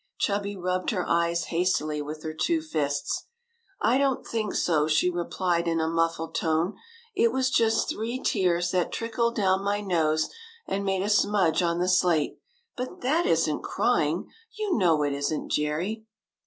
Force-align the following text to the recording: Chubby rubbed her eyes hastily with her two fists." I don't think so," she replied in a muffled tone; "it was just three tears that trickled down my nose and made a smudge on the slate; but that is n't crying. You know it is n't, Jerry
Chubby 0.17 0.57
rubbed 0.57 0.89
her 0.89 1.07
eyes 1.07 1.43
hastily 1.53 2.01
with 2.01 2.23
her 2.23 2.33
two 2.33 2.59
fists." 2.63 3.27
I 3.83 3.99
don't 3.99 4.25
think 4.25 4.55
so," 4.55 4.87
she 4.87 5.11
replied 5.11 5.67
in 5.67 5.79
a 5.79 5.87
muffled 5.87 6.33
tone; 6.33 6.73
"it 7.15 7.31
was 7.31 7.51
just 7.51 7.87
three 7.87 8.17
tears 8.17 8.71
that 8.71 8.91
trickled 8.91 9.35
down 9.35 9.63
my 9.63 9.79
nose 9.79 10.29
and 10.65 10.83
made 10.83 11.03
a 11.03 11.07
smudge 11.07 11.61
on 11.61 11.77
the 11.77 11.87
slate; 11.87 12.39
but 12.75 13.01
that 13.01 13.27
is 13.27 13.47
n't 13.47 13.61
crying. 13.61 14.27
You 14.57 14.75
know 14.75 15.03
it 15.03 15.13
is 15.13 15.31
n't, 15.31 15.51
Jerry 15.51 16.07